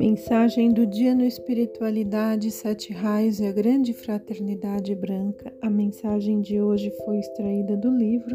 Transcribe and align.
Mensagem 0.00 0.72
do 0.72 0.86
dia 0.86 1.14
no 1.14 1.26
Espiritualidade, 1.26 2.50
Sete 2.50 2.90
Raios 2.90 3.38
e 3.38 3.44
a 3.44 3.52
Grande 3.52 3.92
Fraternidade 3.92 4.94
Branca. 4.94 5.52
A 5.60 5.68
mensagem 5.68 6.40
de 6.40 6.58
hoje 6.58 6.90
foi 7.04 7.18
extraída 7.18 7.76
do 7.76 7.90
livro 7.90 8.34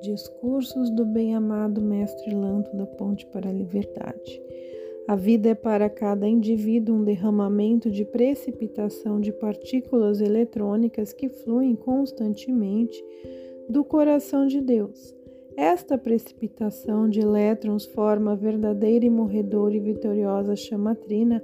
Discursos 0.00 0.88
do 0.88 1.04
Bem-Amado 1.04 1.82
Mestre 1.82 2.34
Lanto 2.34 2.74
da 2.74 2.86
Ponte 2.86 3.26
para 3.26 3.50
a 3.50 3.52
Liberdade. 3.52 4.40
A 5.06 5.14
vida 5.14 5.50
é 5.50 5.54
para 5.54 5.90
cada 5.90 6.26
indivíduo 6.26 6.96
um 6.96 7.04
derramamento 7.04 7.90
de 7.90 8.06
precipitação 8.06 9.20
de 9.20 9.30
partículas 9.30 10.22
eletrônicas 10.22 11.12
que 11.12 11.28
fluem 11.28 11.76
constantemente 11.76 13.04
do 13.68 13.84
coração 13.84 14.46
de 14.46 14.62
Deus. 14.62 15.14
Esta 15.56 15.96
precipitação 15.96 17.08
de 17.08 17.20
elétrons 17.20 17.84
forma 17.84 18.32
a 18.32 18.34
verdadeira 18.34 19.04
e 19.04 19.10
morredora 19.10 19.74
e 19.74 19.80
vitoriosa 19.80 20.56
chamatrina 20.56 21.42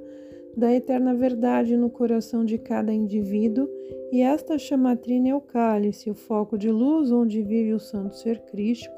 da 0.57 0.75
eterna 0.75 1.15
verdade 1.15 1.77
no 1.77 1.89
coração 1.89 2.45
de 2.45 2.59
cada 2.59 2.93
indivíduo, 2.93 3.69
e 4.11 4.21
esta 4.21 4.59
chamatrina 4.59 5.29
é 5.29 5.35
o 5.35 5.41
cálice, 5.41 6.11
o 6.11 6.15
foco 6.15 6.59
de 6.59 6.71
luz 6.71 7.13
onde 7.13 7.41
vive 7.41 7.73
o 7.73 7.79
santo 7.79 8.17
ser 8.17 8.41
crístico, 8.41 8.95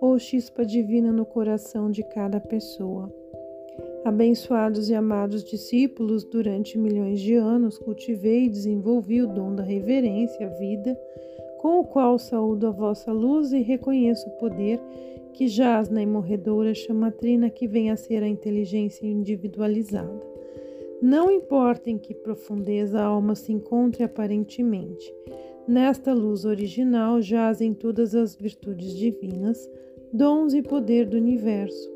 ou 0.00 0.18
chispa 0.18 0.64
divina 0.64 1.12
no 1.12 1.24
coração 1.24 1.90
de 1.90 2.02
cada 2.02 2.40
pessoa. 2.40 3.12
Abençoados 4.04 4.90
e 4.90 4.94
amados 4.94 5.44
discípulos, 5.44 6.24
durante 6.24 6.78
milhões 6.78 7.20
de 7.20 7.34
anos 7.34 7.78
cultivei 7.78 8.44
e 8.44 8.50
desenvolvi 8.50 9.22
o 9.22 9.28
dom 9.28 9.54
da 9.54 9.62
reverência 9.62 10.46
à 10.46 10.50
vida 10.50 10.98
com 11.58 11.80
o 11.80 11.84
qual 11.84 12.18
saúdo 12.18 12.66
a 12.66 12.70
vossa 12.70 13.12
luz 13.12 13.52
e 13.52 13.60
reconheço 13.60 14.28
o 14.28 14.38
poder 14.38 14.80
que 15.32 15.46
jaz 15.46 15.88
na 15.88 16.02
imorredora 16.02 16.74
chamatrina 16.74 17.50
que 17.50 17.68
vem 17.68 17.90
a 17.90 17.96
ser 17.96 18.22
a 18.22 18.28
inteligência 18.28 19.06
individualizada. 19.06 20.26
Não 21.00 21.30
importa 21.30 21.90
em 21.90 21.98
que 21.98 22.12
profundeza 22.12 22.98
a 22.98 23.04
alma 23.04 23.36
se 23.36 23.52
encontre 23.52 24.02
aparentemente, 24.02 25.14
nesta 25.66 26.12
luz 26.12 26.44
original 26.44 27.20
jazem 27.20 27.72
todas 27.72 28.14
as 28.14 28.34
virtudes 28.34 28.96
divinas, 28.96 29.70
dons 30.12 30.54
e 30.54 30.62
poder 30.62 31.06
do 31.06 31.16
universo, 31.16 31.92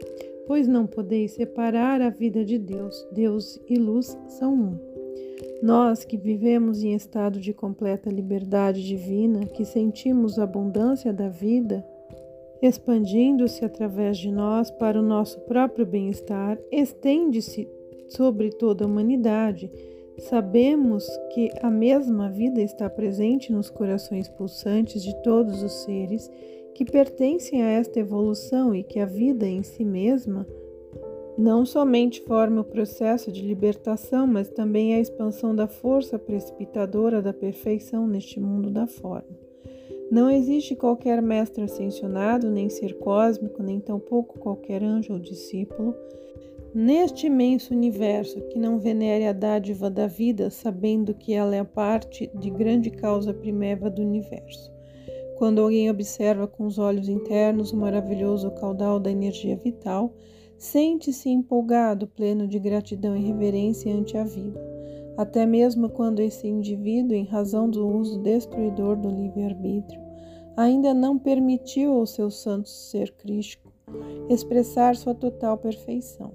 pois 0.47 0.69
não 0.69 0.87
podeis 0.87 1.33
separar 1.33 2.01
a 2.01 2.11
vida 2.11 2.45
de 2.45 2.59
Deus. 2.59 3.09
Deus 3.13 3.61
e 3.69 3.77
luz 3.77 4.17
são 4.29 4.55
um. 4.55 4.92
Nós 5.63 6.05
que 6.05 6.17
vivemos 6.17 6.83
em 6.83 6.93
estado 6.93 7.39
de 7.39 7.55
completa 7.55 8.11
liberdade 8.11 8.85
divina, 8.85 9.47
que 9.47 9.65
sentimos 9.65 10.37
a 10.37 10.43
abundância 10.43 11.13
da 11.13 11.29
vida, 11.29 11.87
expandindo-se 12.61 13.65
através 13.65 14.19
de 14.19 14.33
nós 14.33 14.73
para 14.73 14.99
o 14.99 15.03
nosso 15.03 15.39
próprio 15.43 15.87
bem-estar, 15.87 16.59
estende-se 16.73 17.69
sobre 18.09 18.51
toda 18.51 18.85
a 18.85 18.89
humanidade. 18.89 19.71
Sabemos 20.19 21.07
que 21.33 21.49
a 21.63 21.71
mesma 21.71 22.29
vida 22.29 22.61
está 22.61 22.91
presente 22.91 23.53
nos 23.53 23.71
corações 23.71 24.29
pulsantes 24.29 25.01
de 25.01 25.15
todos 25.23 25.63
os 25.63 25.85
seres 25.85 26.29
que 26.75 26.85
pertencem 26.85 27.63
a 27.63 27.71
esta 27.71 28.01
evolução 28.01 28.75
e 28.75 28.83
que 28.83 28.99
a 28.99 29.07
vida 29.07 29.47
em 29.47 29.63
si 29.63 29.85
mesma 29.85 30.45
não 31.37 31.65
somente 31.65 32.21
forma 32.23 32.61
o 32.61 32.65
processo 32.65 33.33
de 33.33 33.43
libertação, 33.43 34.27
mas 34.27 34.49
também 34.49 34.95
a 34.95 35.01
expansão 35.01 35.55
da 35.55 35.67
força 35.67 36.19
precipitadora 36.19 37.23
da 37.23 37.33
perfeição 37.33 38.07
neste 38.07 38.39
mundo 38.39 38.71
da 38.71 38.87
forma. 38.87 39.43
Não 40.11 40.31
existe 40.31 40.77
qualquer 40.77 41.23
mestre 41.23 41.65
ascensionado, 41.65 42.51
nem 42.51 42.69
ser 42.69 42.99
cósmico, 42.99 43.63
nem 43.63 43.81
tampouco 43.81 44.39
qualquer 44.39 44.83
anjo 44.83 45.15
ou 45.15 45.19
discípulo, 45.19 45.95
neste 46.75 47.29
imenso 47.29 47.73
universo 47.73 48.39
que 48.49 48.59
não 48.59 48.79
venere 48.79 49.27
a 49.27 49.33
dádiva 49.33 49.89
da 49.89 50.07
vida, 50.07 50.51
sabendo 50.51 51.15
que 51.15 51.33
ela 51.33 51.57
é 51.57 51.65
parte 51.65 52.31
de 52.35 52.51
grande 52.51 52.91
causa 52.91 53.33
primeva 53.33 53.89
do 53.89 54.03
universo. 54.03 54.71
Quando 55.37 55.63
alguém 55.63 55.91
observa 55.91 56.47
com 56.47 56.67
os 56.67 56.79
olhos 56.79 57.09
internos 57.09 57.73
o 57.73 57.77
maravilhoso 57.77 58.51
caudal 58.53 59.01
da 59.01 59.11
energia 59.11 59.57
vital, 59.57 60.15
Sente-se 60.62 61.28
empolgado, 61.28 62.06
pleno 62.06 62.46
de 62.46 62.56
gratidão 62.56 63.17
e 63.17 63.20
reverência 63.20 63.92
ante 63.92 64.17
a 64.17 64.23
vida, 64.23 64.64
até 65.17 65.45
mesmo 65.45 65.89
quando 65.89 66.20
esse 66.20 66.46
indivíduo, 66.46 67.17
em 67.17 67.24
razão 67.24 67.68
do 67.68 67.84
uso 67.84 68.20
destruidor 68.20 68.95
do 68.95 69.11
livre-arbítrio, 69.11 70.00
ainda 70.56 70.95
não 70.95 71.18
permitiu 71.18 71.95
ao 71.95 72.06
seu 72.06 72.30
santo 72.30 72.68
ser 72.68 73.11
crístico 73.17 73.73
expressar 74.28 74.95
sua 74.95 75.17
total 75.17 75.58
perfeição. 75.58 76.33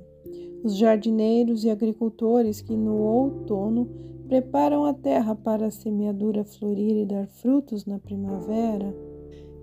Os 0.62 0.76
jardineiros 0.76 1.64
e 1.64 1.70
agricultores 1.70 2.60
que 2.60 2.76
no 2.76 2.98
outono 2.98 3.90
preparam 4.28 4.84
a 4.84 4.94
terra 4.94 5.36
para 5.36 5.68
a 5.68 5.72
semeadura 5.72 6.44
florir 6.44 6.98
e 6.98 7.06
dar 7.06 7.28
frutos 7.28 7.86
na 7.86 7.98
primavera, 7.98 8.94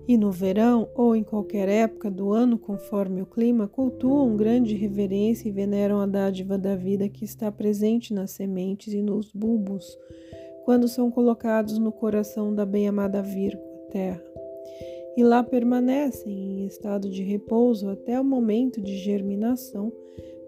e 0.07 0.17
no 0.17 0.31
verão 0.31 0.87
ou 0.95 1.15
em 1.15 1.23
qualquer 1.23 1.67
época 1.67 2.11
do 2.11 2.31
ano, 2.31 2.57
conforme 2.57 3.21
o 3.21 3.25
clima, 3.25 3.67
cultuam 3.67 4.35
grande 4.35 4.75
reverência 4.75 5.49
e 5.49 5.51
veneram 5.51 5.99
a 5.99 6.05
dádiva 6.05 6.57
da 6.57 6.75
vida 6.75 7.09
que 7.09 7.25
está 7.25 7.51
presente 7.51 8.13
nas 8.13 8.31
sementes 8.31 8.93
e 8.93 9.01
nos 9.01 9.31
bulbos, 9.31 9.97
quando 10.63 10.87
são 10.87 11.09
colocados 11.09 11.77
no 11.77 11.91
coração 11.91 12.53
da 12.53 12.65
bem-amada 12.65 13.21
Virgo, 13.21 13.61
terra. 13.89 14.21
E 15.17 15.23
lá 15.23 15.41
permanecem 15.41 16.33
em 16.33 16.65
estado 16.65 17.09
de 17.09 17.23
repouso 17.23 17.89
até 17.89 18.19
o 18.19 18.23
momento 18.23 18.81
de 18.81 18.97
germinação, 18.97 19.91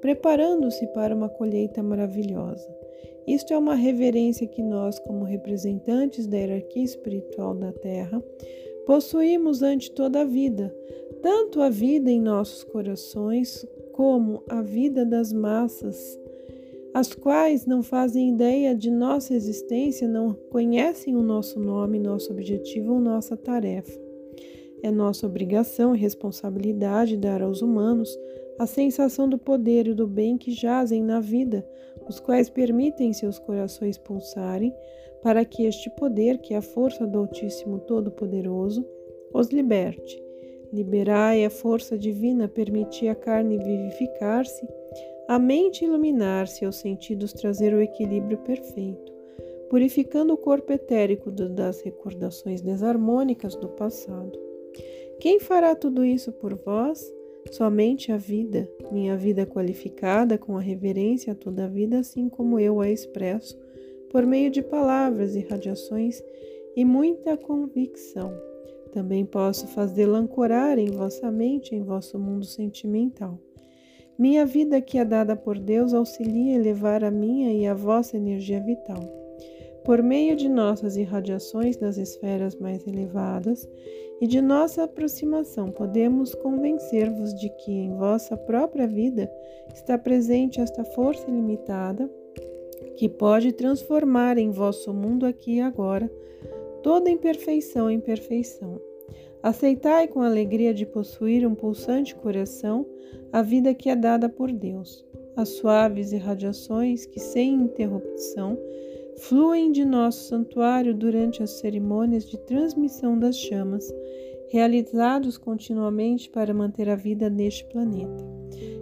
preparando-se 0.01 0.85
para 0.88 1.16
uma 1.16 1.29
colheita 1.29 1.81
maravilhosa. 1.81 2.67
Isto 3.28 3.53
é 3.53 3.57
uma 3.57 3.75
reverência 3.75 4.47
que 4.47 4.62
nós, 4.62 5.00
como 5.00 5.25
representantes 5.25 6.28
da 6.28 6.38
hierarquia 6.38 6.84
espiritual 6.84 7.53
da 7.56 7.73
Terra, 7.73 8.23
possuímos 8.88 9.62
ante 9.62 9.92
toda 9.92 10.22
a 10.22 10.24
vida, 10.24 10.74
tanto 11.22 11.62
a 11.62 11.70
vida 11.70 12.09
em 12.09 12.22
nossos 12.22 12.64
corações 12.64 13.68
como 13.92 14.42
a 14.48 14.62
vida 14.62 15.06
das 15.06 15.34
massas, 15.34 16.18
as 16.94 17.14
quais 17.14 17.66
não 17.66 17.84
fazem 17.84 18.30
ideia 18.30 18.74
de 18.74 18.90
nossa 18.90 19.34
existência, 19.34 20.08
não 20.08 20.34
conhecem 20.50 21.18
o 21.18 21.22
nosso 21.22 21.59
nome, 21.59 22.00
nosso 22.00 22.31
objetivo 22.31 22.94
ou 22.94 23.00
nossa 23.02 23.36
tarefa. 23.36 24.00
É 24.81 24.90
nossa 24.90 25.28
obrigação 25.28 25.94
e 25.94 26.00
responsabilidade 26.00 27.18
dar 27.18 27.42
aos 27.42 27.62
humanos 27.62 28.09
a 28.58 28.66
sensação 28.66 29.28
do 29.28 29.38
poder 29.38 29.88
e 29.88 29.94
do 29.94 30.08
bem 30.08 30.38
que 30.38 30.52
jazem 30.52 31.03
na 31.03 31.20
vida, 31.20 31.68
os 32.07 32.19
quais 32.19 32.50
permitem 32.50 33.13
seus 33.13 33.40
corações 33.40 33.97
pulsarem 33.97 34.73
para 35.22 35.44
que 35.44 35.66
este 35.66 35.90
poder, 35.90 36.38
que 36.40 36.53
é 36.53 36.57
a 36.57 36.62
força 36.62 37.06
do 37.06 37.19
Altíssimo 37.19 37.79
Todo-Poderoso, 37.79 38.85
os 39.34 39.50
liberte. 39.50 40.23
Liberai 40.72 41.46
a 41.46 41.50
força 41.50 41.97
divina, 41.97 42.47
permitir 42.47 43.07
a 43.07 43.16
carne 43.16 43.57
vivificar-se, 43.57 44.67
a 45.28 45.40
mente 45.40 45.84
iluminar-se 45.84 46.63
e 46.63 46.67
os 46.67 46.78
sentidos 46.78 47.34
trazer 47.34 47.73
o 47.73 47.81
equilíbrio 47.81 48.38
perfeito, 48.40 49.12
purificando 49.69 50.34
o 50.34 50.38
corpo 50.38 50.72
etérico 50.72 51.31
das 51.31 51.81
recordações 51.81 52.62
desarmônicas 52.62 53.56
do 53.56 53.69
passado. 53.69 54.40
Quem 55.19 55.40
fará 55.40 55.75
tudo 55.75 56.06
isso 56.06 56.31
por 56.31 56.53
vós? 56.56 57.16
Somente 57.52 58.12
a 58.12 58.18
vida, 58.18 58.69
minha 58.91 59.16
vida 59.16 59.46
qualificada 59.46 60.38
com 60.38 60.58
a 60.58 60.62
reverência 60.62 61.34
a 61.34 61.35
toda 61.35 61.66
a 61.66 61.68
vida, 61.68 62.00
assim 62.00 62.30
como 62.30 62.59
eu 62.59 62.81
a 62.81 62.90
expresso 62.90 63.58
por 64.12 64.25
meio 64.25 64.50
de 64.50 64.62
palavras 64.62 65.35
e 65.35 65.41
radiações 65.41 66.22
e 66.75 66.85
muita 66.85 67.38
convicção. 67.38 68.34
Também 68.91 69.25
posso 69.25 69.68
fazê-la 69.68 70.18
ancorar 70.18 70.78
em 70.80 70.91
vossa 70.91 71.30
mente, 71.31 71.75
em 71.75 71.84
vosso 71.84 72.18
mundo 72.18 72.46
sentimental. 72.46 73.40
Minha 74.17 74.46
vida 74.46 74.82
que 74.82 74.97
é 74.97 75.05
dada 75.05 75.35
por 75.35 75.59
Deus 75.59 75.94
auxilia 75.94 76.53
a 76.53 76.59
elevar 76.59 77.03
a 77.03 77.11
minha 77.11 77.53
e 77.53 77.67
a 77.67 77.73
vossa 77.73 78.17
energia 78.17 78.59
vital. 78.59 79.27
Por 79.87 80.03
meio 80.03 80.35
de 80.35 80.49
nossas 80.49 80.97
irradiações 80.97 81.78
das 81.78 81.95
esferas 81.95 82.57
mais 82.57 82.85
elevadas 82.85 83.66
e 84.19 84.28
de 84.28 84.41
nossa 84.41 84.84
aproximação, 84.84 85.72
podemos 85.72 86.35
convencer-vos 86.35 87.34
de 87.34 87.47
que 87.51 87.72
em 87.72 87.95
vossa 87.95 88.35
própria 88.35 88.85
vida 88.85 89.31
está 89.73 89.97
presente 89.97 90.59
esta 90.59 90.84
força 90.84 91.31
ilimitada 91.31 92.11
que 92.97 93.07
pode 93.07 93.53
transformar 93.53 94.37
em 94.37 94.51
vosso 94.51 94.93
mundo 94.93 95.25
aqui 95.25 95.55
e 95.55 95.61
agora 95.61 96.11
toda 96.84 97.09
imperfeição 97.09 97.89
em 97.89 98.01
perfeição. 98.01 98.81
Aceitai 99.41 100.09
com 100.09 100.22
alegria 100.22 100.73
de 100.73 100.85
possuir 100.85 101.47
um 101.47 101.55
pulsante 101.55 102.13
coração 102.13 102.85
a 103.31 103.41
vida 103.41 103.73
que 103.73 103.89
é 103.89 103.95
dada 103.95 104.28
por 104.28 104.51
Deus. 104.51 105.07
As 105.34 105.47
suaves 105.47 106.11
irradiações 106.11 107.05
que, 107.05 107.22
sem 107.22 107.53
interrupção, 107.53 108.59
fluem 109.17 109.72
de 109.72 109.84
nosso 109.84 110.29
santuário 110.29 110.93
durante 110.93 111.41
as 111.41 111.52
cerimônias 111.59 112.25
de 112.29 112.37
transmissão 112.40 113.17
das 113.17 113.37
chamas, 113.37 113.91
realizados 114.49 115.37
continuamente 115.37 116.29
para 116.29 116.53
manter 116.53 116.87
a 116.90 116.96
vida 116.96 117.29
neste 117.29 117.66
planeta. 117.66 118.25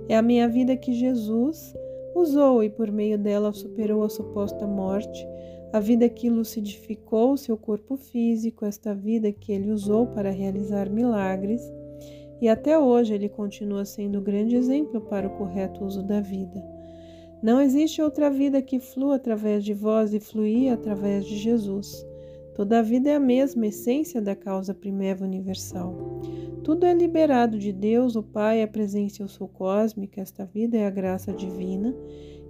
É 0.08 0.16
a 0.16 0.22
minha 0.22 0.48
vida 0.48 0.76
que 0.76 0.94
Jesus 0.94 1.74
usou 2.14 2.64
e 2.64 2.70
por 2.70 2.92
meio 2.92 3.18
dela 3.18 3.52
superou 3.52 4.04
a 4.04 4.10
suposta 4.10 4.68
morte, 4.68 5.28
a 5.74 5.80
vida 5.80 6.08
que 6.08 6.30
lucidificou 6.30 7.36
seu 7.36 7.58
corpo 7.58 7.98
físico, 7.98 8.66
esta 8.66 8.94
vida 8.94 9.32
que 9.32 9.52
ele 9.52 9.72
usou 9.72 10.08
para 10.08 10.32
realizar 10.32 10.90
milagres, 10.90 11.62
e 12.42 12.48
até 12.48 12.78
hoje 12.78 13.14
ele 13.14 13.30
continua 13.30 13.86
sendo 13.86 14.20
o 14.20 14.22
grande 14.22 14.56
exemplo 14.56 15.02
para 15.02 15.28
o 15.28 15.38
correto 15.38 15.84
uso 15.84 16.04
da 16.04 16.20
vida. 16.20 16.75
Não 17.46 17.62
existe 17.62 18.02
outra 18.02 18.28
vida 18.28 18.60
que 18.60 18.80
flua 18.80 19.18
através 19.18 19.64
de 19.64 19.72
vós 19.72 20.16
e 20.16 20.20
fluir 20.20 20.74
através 20.74 21.24
de 21.26 21.38
Jesus. 21.38 22.04
Toda 22.56 22.80
a 22.80 22.82
vida 22.82 23.12
é 23.12 23.16
a 23.18 23.20
mesma 23.20 23.68
essência 23.68 24.20
da 24.20 24.36
causa 24.36 24.74
primeva 24.74 25.24
universal. 25.24 25.94
Tudo 26.64 26.88
é 26.88 26.94
liberado 26.96 27.60
de 27.60 27.72
Deus, 27.72 28.16
o 28.16 28.24
Pai, 28.24 28.64
a 28.64 28.68
presença 28.68 29.22
eu 29.22 29.28
sou 29.28 29.48
cósmica, 29.48 30.22
esta 30.22 30.44
vida 30.44 30.76
é 30.76 30.88
a 30.88 30.90
graça 30.90 31.32
divina, 31.32 31.96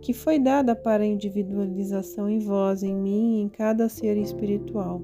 que 0.02 0.14
foi 0.14 0.40
dada 0.40 0.74
para 0.74 1.04
a 1.04 1.08
individualização 1.08 2.30
em 2.30 2.40
vós, 2.40 2.82
em 2.82 2.96
mim 2.96 3.42
em 3.42 3.50
cada 3.50 3.90
ser 3.90 4.16
espiritual. 4.16 5.04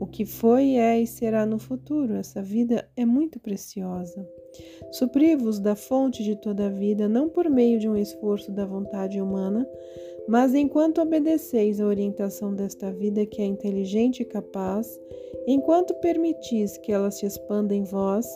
O 0.00 0.08
que 0.08 0.26
foi, 0.26 0.74
é 0.74 1.00
e 1.00 1.06
será 1.06 1.46
no 1.46 1.60
futuro, 1.60 2.14
essa 2.14 2.42
vida 2.42 2.90
é 2.96 3.06
muito 3.06 3.38
preciosa. 3.38 4.28
Supri-vos 4.92 5.58
da 5.58 5.76
fonte 5.76 6.22
de 6.22 6.34
toda 6.36 6.66
a 6.66 6.70
vida, 6.70 7.08
não 7.08 7.28
por 7.28 7.48
meio 7.48 7.78
de 7.78 7.88
um 7.88 7.96
esforço 7.96 8.50
da 8.50 8.66
vontade 8.66 9.20
humana, 9.20 9.68
mas 10.28 10.54
enquanto 10.54 11.00
obedeceis 11.00 11.80
à 11.80 11.86
orientação 11.86 12.54
desta 12.54 12.90
vida 12.90 13.26
que 13.26 13.40
é 13.40 13.44
inteligente 13.44 14.22
e 14.22 14.24
capaz, 14.24 15.00
enquanto 15.46 15.94
permitis 15.94 16.76
que 16.78 16.92
ela 16.92 17.10
se 17.10 17.26
expanda 17.26 17.74
em 17.74 17.84
vós, 17.84 18.26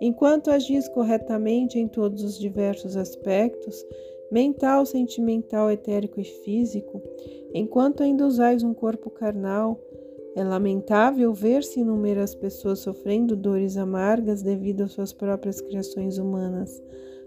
enquanto 0.00 0.50
agis 0.50 0.88
corretamente 0.88 1.78
em 1.78 1.88
todos 1.88 2.22
os 2.22 2.38
diversos 2.38 2.96
aspectos, 2.96 3.84
mental, 4.30 4.84
sentimental, 4.84 5.70
etérico 5.70 6.20
e 6.20 6.24
físico, 6.24 7.02
enquanto 7.54 8.02
ainda 8.02 8.26
usais 8.26 8.62
um 8.62 8.74
corpo 8.74 9.10
carnal, 9.10 9.80
é 10.38 10.44
lamentável 10.44 11.32
ver-se 11.32 11.80
inúmeras 11.80 12.34
pessoas 12.34 12.78
sofrendo 12.78 13.34
dores 13.34 13.76
amargas 13.76 14.42
devido 14.42 14.82
às 14.82 14.92
suas 14.92 15.12
próprias 15.12 15.60
criações 15.60 16.18
humanas 16.18 16.82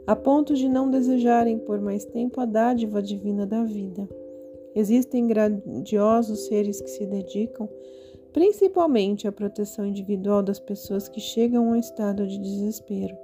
a 0.08 0.16
ponto 0.16 0.56
de 0.56 0.68
não 0.68 0.90
desejarem 0.90 1.60
por 1.60 1.80
mais 1.80 2.06
tempo 2.06 2.42
a 2.42 2.46
dádiva 2.46 3.02
divina 3.02 3.46
da 3.46 3.64
vida. 3.64 4.10
Existem 4.74 5.28
grandiosos 5.28 6.48
seres 6.48 6.82
que 6.82 6.90
se 6.90 7.06
dedicam 7.06 7.70
principalmente 8.34 9.28
à 9.28 9.32
proteção 9.32 9.86
individual 9.86 10.42
das 10.42 10.60
pessoas 10.60 11.10
que 11.10 11.20
chegam 11.20 11.68
a 11.68 11.72
um 11.72 11.76
estado 11.76 12.26
de 12.26 12.40
desespero, 12.40 13.16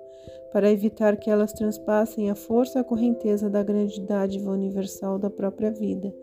para 0.52 0.70
evitar 0.70 1.16
que 1.16 1.30
elas 1.30 1.54
transpassem 1.54 2.30
a 2.30 2.36
força 2.36 2.84
correnteza 2.84 3.50
da 3.50 3.64
grande 3.64 4.02
dádiva 4.02 4.52
universal 4.52 5.18
da 5.18 5.30
própria 5.30 5.72
vida, 5.72 6.14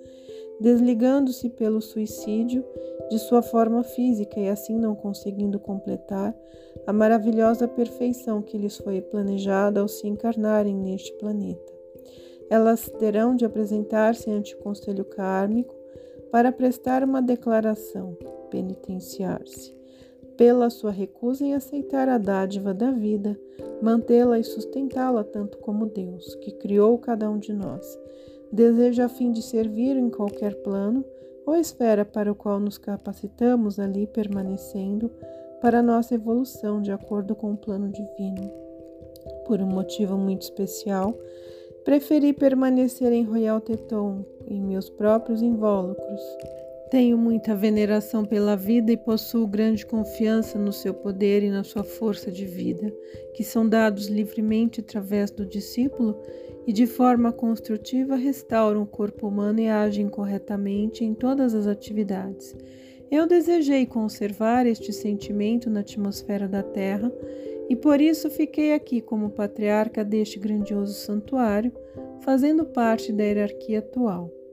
desligando-se 0.61 1.51
pelo 1.51 1.81
suicídio 1.81 2.65
de 3.11 3.19
sua 3.19 3.43
forma 3.43 3.83
física 3.83 4.41
e 4.41 4.49
assim 4.49 4.77
não 4.79 4.95
conseguindo 4.95 5.59
completar 5.59 6.35
a 6.87 6.93
maravilhosa 6.93 7.69
perfeição 7.69 8.43
que 8.43 8.57
lhes 8.59 8.77
foi 8.77 9.01
planejada 9.01 9.81
ao 9.81 9.89
se 9.89 10.07
encarnarem 10.07 10.75
neste 10.75 11.13
planeta. 11.15 11.73
Elas 12.51 12.89
terão 12.99 13.35
de 13.35 13.45
apresentar-se 13.45 14.31
ante 14.31 14.55
o 14.55 14.59
Conselho 14.59 15.05
Kármico 15.05 15.75
para 16.31 16.53
prestar 16.53 17.03
uma 17.03 17.23
declaração, 17.23 18.17
penitenciar-se, 18.51 19.75
pela 20.37 20.69
sua 20.69 20.91
recusa 20.91 21.45
em 21.45 21.55
aceitar 21.55 22.09
a 22.09 22.19
dádiva 22.19 22.75
da 22.75 22.91
vida, 22.91 23.39
mantê-la 23.81 24.39
e 24.39 24.45
sustentá-la 24.45 25.25
tanto 25.25 25.59
como 25.59 25.87
Deus, 25.87 26.35
que 26.37 26.53
criou 26.53 26.99
cada 26.99 27.31
um 27.31 27.39
de 27.39 27.53
nós, 27.53 27.99
deseja 28.55 29.07
a 29.07 29.09
fim 29.09 29.33
de 29.33 29.43
servir 29.43 29.97
em 29.97 30.09
qualquer 30.09 30.55
plano 30.63 31.05
ou 31.45 31.57
esfera 31.57 32.05
para 32.05 32.31
o 32.31 32.35
qual 32.35 32.61
nos 32.61 32.79
capacitamos 32.79 33.81
ali 33.81 34.07
permanecendo 34.07 35.11
para 35.61 35.83
nossa 35.83 36.15
evolução 36.15 36.81
de 36.81 36.93
acordo 36.93 37.35
com 37.35 37.53
o 37.53 37.57
plano 37.57 37.89
divino. 37.89 38.51
Por 39.45 39.61
um 39.61 39.67
motivo 39.67 40.17
muito 40.17 40.43
especial, 40.43 41.19
preferi 41.85 42.33
permanecer 42.33 43.13
em 43.13 43.25
Royal 43.25 43.61
Teton, 43.61 44.25
em 44.47 44.63
meus 44.63 44.89
próprios 44.89 45.43
invólucros. 45.43 46.21
Tenho 46.95 47.19
muita 47.19 47.57
veneração 47.57 48.25
pela 48.25 48.55
vida 48.55 48.93
e 48.93 48.97
possuo 48.97 49.49
grande 49.49 49.85
confiança 49.85 50.57
no 50.57 50.73
seu 50.73 50.95
poder 50.95 51.43
e 51.43 51.51
na 51.51 51.65
sua 51.65 51.83
força 51.83 52.31
de 52.31 52.47
vida, 52.47 52.95
que 53.35 53.43
são 53.43 53.69
dados 53.69 54.07
livremente 54.07 54.79
através 54.79 55.29
do 55.29 55.45
discípulo 55.45 56.17
e 56.65 56.73
de 56.73 56.87
forma 56.87 57.33
construtiva 57.33 58.15
restauram 58.15 58.83
o 58.83 58.87
corpo 58.87 59.27
humano 59.27 59.59
e 59.59 59.69
agem 59.69 60.09
corretamente 60.09 61.05
em 61.05 61.15
todas 61.15 61.53
as 61.53 61.67
atividades. 61.67 62.55
Eu 63.11 63.27
desejei 63.27 63.87
conservar 63.87 64.65
este 64.65 64.93
sentimento 64.93 65.69
na 65.69 65.81
atmosfera 65.81 66.47
da 66.47 66.63
Terra 66.63 67.13
e 67.69 67.75
por 67.75 68.01
isso 68.01 68.31
fiquei 68.31 68.73
aqui 68.73 69.01
como 69.01 69.31
patriarca 69.31 70.05
deste 70.05 70.39
grandioso 70.39 70.95
santuário, 70.95 71.73
fazendo 72.21 72.65
parte 72.65 73.13
da 73.13 73.25
hierarquia 73.25 73.81
atual. 73.81 74.44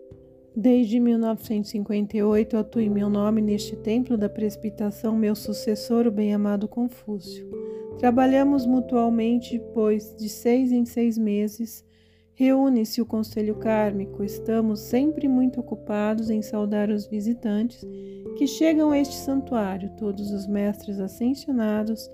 Desde 0.56 1.00
1958 1.00 2.57
atuo 2.57 2.81
em 2.81 2.89
meu 2.89 3.09
nome 3.09 3.42
neste 3.42 3.74
templo 3.77 4.18
da 4.18 4.27
precipitação 4.27 5.15
meu 5.15 5.33
sucessor, 5.33 6.06
o 6.06 6.12
bem-amado 6.12 6.68
Confúcio. 6.68 7.50
Trabalhamos 7.98 8.65
mutualmente, 8.65 9.62
pois 9.74 10.13
de 10.13 10.27
seis 10.27 10.74
em 10.74 10.83
seis 10.86 11.18
meses 11.18 11.86
reúne-se 12.33 13.01
o 13.01 13.06
conselho 13.06 13.56
kármico. 13.56 14.25
Estamos 14.25 14.81
sempre 14.81 15.25
muito 15.25 15.62
ocupados 15.62 16.30
em 16.30 16.42
saudar 16.42 16.89
os 16.89 17.06
visitantes 17.06 17.88
que 18.38 18.45
chegam 18.45 18.92
a 18.92 18.98
este 18.98 19.15
santuário, 19.15 19.89
todos 19.98 20.31
os 20.31 20.48
mestres 20.48 21.00
ascensionados, 21.00 22.12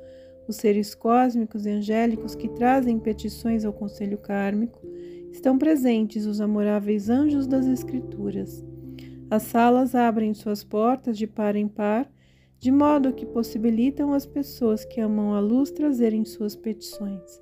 os 0.47 0.57
seres 0.57 0.93
cósmicos 0.93 1.65
e 1.65 1.71
angélicos 1.71 2.35
que 2.35 2.49
trazem 2.49 2.99
petições 2.99 3.65
ao 3.65 3.73
conselho 3.73 4.19
kármico, 4.19 4.79
estão 5.31 5.57
presentes 5.57 6.25
os 6.25 6.41
amoráveis 6.41 7.09
anjos 7.09 7.47
das 7.47 7.65
Escrituras. 7.67 8.65
As 9.29 9.43
salas 9.43 9.93
abrem 9.93 10.33
suas 10.33 10.63
portas 10.63 11.17
de 11.17 11.27
par 11.27 11.55
em 11.55 11.67
par, 11.67 12.09
de 12.59 12.71
modo 12.71 13.13
que 13.13 13.25
possibilitam 13.25 14.13
as 14.13 14.25
pessoas 14.25 14.85
que 14.85 14.99
amam 14.99 15.33
a 15.33 15.39
luz 15.39 15.69
trazerem 15.69 16.25
suas 16.25 16.55
petições. 16.55 17.41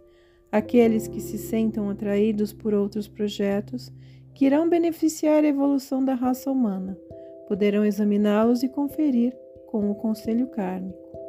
Aqueles 0.52 1.08
que 1.08 1.22
se 1.22 1.38
sentam 1.38 1.90
atraídos 1.90 2.52
por 2.52 2.74
outros 2.74 3.08
projetos, 3.08 3.92
que 4.34 4.46
irão 4.46 4.68
beneficiar 4.68 5.44
a 5.44 5.48
evolução 5.48 6.04
da 6.04 6.14
raça 6.14 6.52
humana, 6.52 6.98
poderão 7.48 7.86
examiná-los 7.86 8.64
e 8.64 8.70
conferir 8.70 9.34
com 9.68 9.90
o 9.90 9.96
conselho 9.96 10.48
kármico. 10.48 11.25